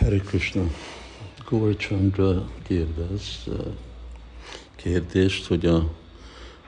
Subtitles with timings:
[0.00, 0.62] Hare Krishna.
[1.48, 3.44] Gaur Chandra kérdez
[4.76, 5.90] kérdést, hogy a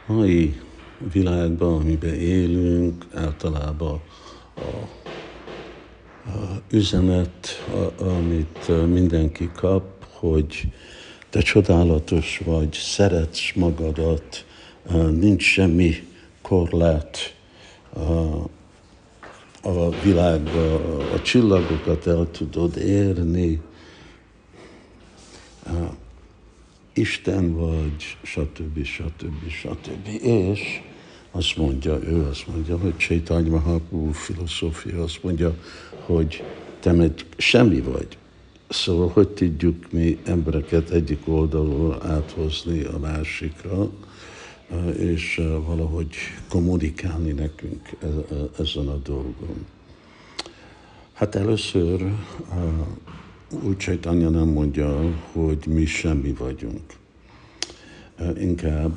[0.06, 0.60] mai
[1.12, 4.00] világban, amiben élünk, általában
[4.54, 4.60] a,
[6.30, 7.64] a üzenet,
[7.98, 10.68] a, amit mindenki kap, hogy
[11.30, 14.44] te csodálatos vagy, szeretsz magadat,
[15.10, 15.94] nincs semmi
[16.42, 17.36] korlát,
[19.62, 20.74] a világba,
[21.12, 23.60] a csillagokat el tudod érni,
[26.94, 28.84] Isten vagy, stb.
[28.84, 29.48] stb.
[29.48, 30.24] stb.
[30.24, 30.80] És
[31.30, 35.56] azt mondja, ő azt mondja, hogy Csaitanya Mahaprabhu filozófia azt mondja,
[36.04, 36.44] hogy
[36.80, 38.16] te meg semmi vagy.
[38.68, 43.90] Szóval hogy tudjuk mi embereket egyik oldalról áthozni a másikra,
[44.98, 46.14] és valahogy
[46.48, 48.10] kommunikálni nekünk e, e,
[48.58, 49.66] ezen a dolgon.
[51.12, 52.14] Hát először
[53.62, 56.82] úgy Csaitanya nem mondja, hogy mi semmi vagyunk.
[58.36, 58.92] Inkább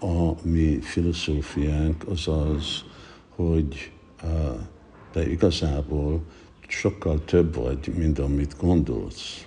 [0.00, 2.84] a mi filozófiánk az az,
[3.28, 3.90] hogy
[5.12, 6.22] te igazából
[6.68, 9.46] sokkal több vagy, mint amit gondolsz.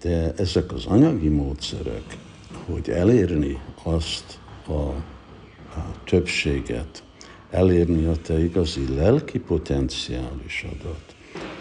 [0.00, 2.16] De ezek az anyagi módszerek,
[2.64, 4.38] hogy elérni azt,
[4.70, 4.88] a,
[5.76, 7.02] a többséget,
[7.50, 11.14] elérni a te igazi lelki potenciálisadat,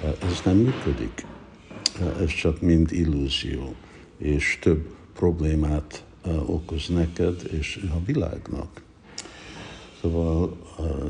[0.03, 1.25] ez nem működik.
[2.19, 3.75] Ez csak mind illúzió,
[4.17, 6.03] és több problémát
[6.45, 8.81] okoz neked és a világnak.
[10.01, 10.57] Szóval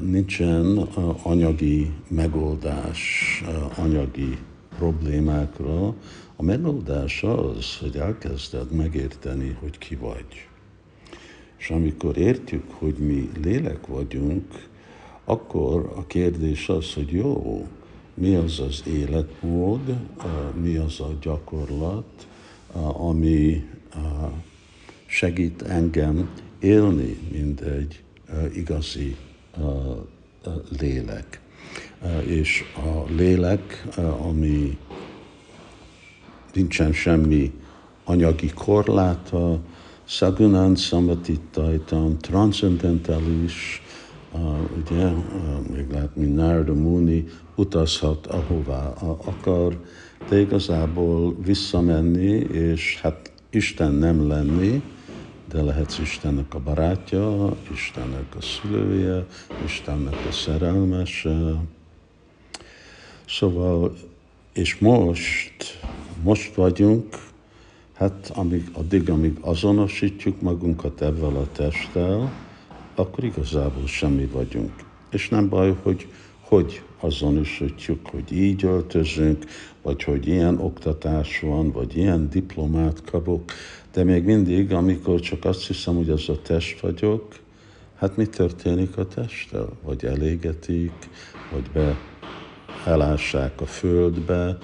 [0.01, 0.77] nincsen
[1.23, 3.43] anyagi megoldás
[3.75, 4.37] anyagi
[4.77, 5.95] problémákra.
[6.35, 10.47] A megoldás az, hogy elkezded megérteni, hogy ki vagy.
[11.59, 14.67] És amikor értjük, hogy mi lélek vagyunk,
[15.23, 17.67] akkor a kérdés az, hogy jó,
[18.13, 19.95] mi az az életmód,
[20.61, 22.27] mi az a gyakorlat,
[22.93, 23.63] ami
[25.05, 28.03] segít engem élni, mint egy
[28.55, 29.15] igazi
[30.79, 31.41] lélek.
[32.25, 33.87] És a lélek,
[34.21, 34.77] ami
[36.53, 37.51] nincsen semmi
[38.03, 39.59] anyagi korláta,
[40.11, 43.81] Sagunan Samatitaitam, transzendentális,
[44.31, 44.41] uh,
[44.77, 47.25] ugye, uh, még lehet, mint Narada Muni,
[47.55, 48.93] utazhat ahová
[49.25, 49.83] akar,
[50.29, 54.81] de igazából visszamenni, és hát Isten nem lenni,
[55.49, 59.25] de lehetsz Istennek a barátja, Istennek a szülője,
[59.65, 61.55] Istennek a szerelmese.
[63.27, 63.97] Szóval,
[64.53, 65.79] és most,
[66.23, 67.28] most vagyunk
[67.99, 72.31] Hát amíg, addig, amíg azonosítjuk magunkat ebben a testtel,
[72.95, 74.71] akkor igazából semmi vagyunk.
[75.11, 76.07] És nem baj, hogy
[76.39, 79.45] hogy azonosítjuk, hogy így öltözünk,
[79.81, 83.51] vagy hogy ilyen oktatás van, vagy ilyen diplomát kapok,
[83.93, 87.35] de még mindig, amikor csak azt hiszem, hogy az a test vagyok,
[87.95, 89.69] hát mi történik a testtel?
[89.83, 91.09] Vagy elégetik,
[91.51, 91.97] vagy be
[92.85, 94.57] elássák a földbe,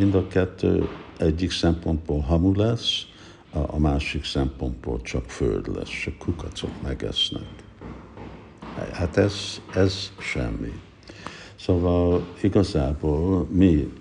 [0.00, 0.88] mind a kettő
[1.18, 3.06] egyik szempontból hamu lesz,
[3.52, 7.48] a másik szempontból csak föld lesz, csak kukacok megesznek.
[8.92, 10.72] Hát ez, ez semmi.
[11.56, 13.92] Szóval igazából mi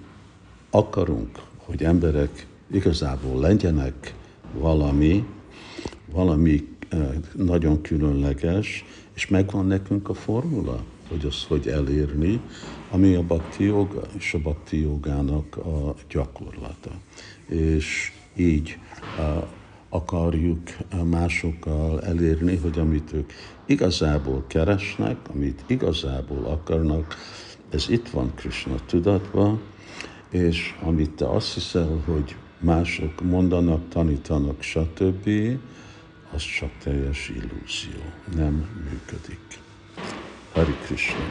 [0.70, 4.14] akarunk, hogy emberek igazából legyenek
[4.54, 5.26] valami,
[6.12, 8.86] valami eh, nagyon különleges,
[9.20, 12.40] és megvan nekünk a formula, hogy azt hogy elérni,
[12.92, 16.92] ami a bakti joga, és a bakti jogának a gyakorlata.
[17.48, 18.78] És így
[19.90, 20.60] akarjuk
[21.04, 23.32] másokkal elérni, hogy amit ők
[23.66, 27.16] igazából keresnek, amit igazából akarnak,
[27.70, 29.62] ez itt van Krishna tudatban,
[30.30, 35.30] és amit te azt hiszel, hogy mások mondanak, tanítanak, stb.,
[36.34, 38.54] az csak teljes illúzió, nem
[38.90, 39.60] működik.
[40.54, 41.26] Hari Krishna.